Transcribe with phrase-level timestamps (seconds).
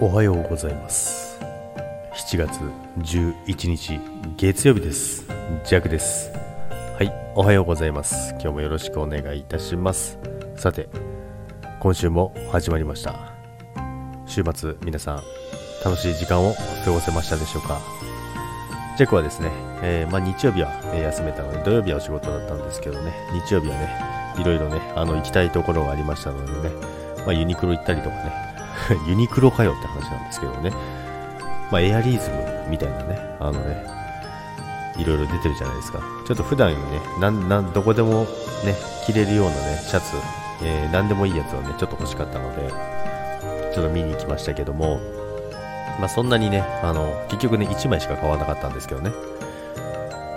[0.00, 1.38] おはようございます。
[2.14, 2.60] 7月
[2.98, 4.00] 11日
[4.36, 5.24] 月曜日です。
[5.64, 6.32] ジャクです。
[6.98, 8.30] はいおはようございます。
[8.32, 10.18] 今日もよろしくお願いいたします。
[10.56, 10.88] さて
[11.78, 13.14] 今週も始まりました。
[14.26, 15.22] 週末皆さん
[15.84, 16.54] 楽しい時間を
[16.84, 17.80] 過ごせましたでしょうか？
[18.98, 19.50] ジャクはですね、
[19.82, 23.12] えー、まあ、日曜日は、え休めたので土曜日はお仕事だったんですけどね。
[23.46, 26.74] 日曜日はねいろいろねあの行きたいところがありましたのでね、
[27.18, 28.53] まあ、ユニクロ行ったりとかね。
[29.06, 30.70] ユニクロかよって話なんですけどね。
[31.70, 33.84] まあ、エアリズムみたいなね、あのね、
[34.96, 36.00] いろいろ出てるじゃないですか。
[36.26, 36.76] ちょっと普段ね、
[37.20, 38.26] なんなんどこでも
[38.64, 38.74] ね、
[39.04, 40.16] 着れるようなね、シャツ、
[40.62, 42.70] えー、何でもいいやつをね、ちょっと欲しかったので、
[43.74, 45.00] ちょっと見に行きましたけども、
[45.98, 49.10] まあそんなにね、あの、結局ね、1枚しか買わなかったんですけどね。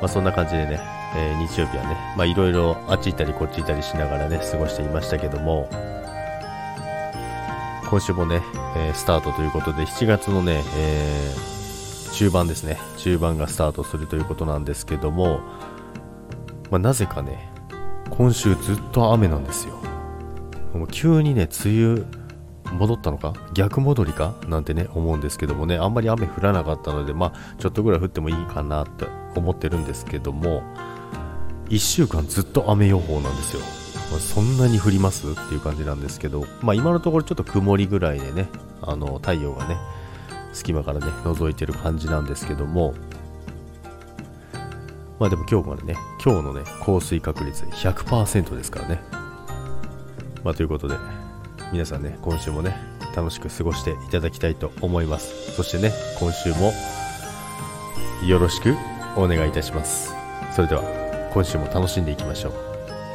[0.00, 0.80] まあそんな感じでね、
[1.16, 5.68] えー、日曜日はね、まあいろいろあっち行ったりこっち行ったりしながらね、過ごしていましたけども、
[7.90, 8.42] 今週もね、
[8.76, 15.40] えー、スタートということで、7月のね、えー、中盤ですね、中盤がスタートするということなんですけども、
[16.70, 17.50] まあ、なぜかね、
[18.10, 19.74] 今週ずっと雨なんですよ。
[20.74, 22.02] もう急にね、梅雨
[22.72, 23.34] 戻ったのか？
[23.52, 24.34] 逆戻りか？
[24.48, 30.62] なんてね、思うんですけどもね、あんまり雨降らなかったので、まあ、ちょっとぐらい降ってもいいかなって思ってるんですけども、
[31.68, 33.83] 1週間ずっと雨予報なんですよ。
[34.20, 38.48] そんなに降りますっていう感じなんですけど、まあ、今のところちょっと曇りぐらいでね、
[38.82, 39.76] あの太陽がね、
[40.52, 42.94] 隙間からね、覗いてる感じなんですけども、
[45.18, 49.00] まあでも今日までね、今日のね、降水確率100%ですからね。
[50.42, 50.96] まあということで、
[51.72, 52.76] 皆さんね、今週もね、
[53.16, 55.52] 楽しく過ごしていただきたいと思います。
[55.54, 56.72] そしてね、今週も
[58.26, 58.76] よろしく
[59.16, 60.12] お願いいたします。
[60.52, 60.82] それでは、
[61.32, 62.73] 今週も楽しんでいきましょう。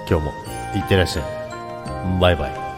[0.10, 0.34] 今日も
[0.76, 2.20] いってらっしゃい。
[2.20, 2.69] バイバイ。